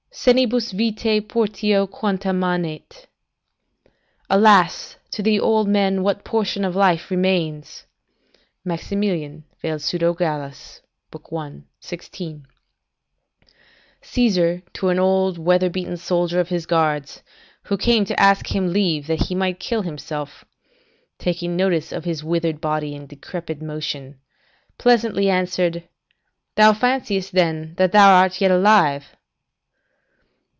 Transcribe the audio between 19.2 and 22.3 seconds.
he might kill himself, taking notice of his